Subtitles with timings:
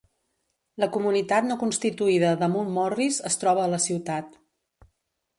[0.83, 4.41] La comunitat no constituïda de Mount Morris es troba a la ciutat.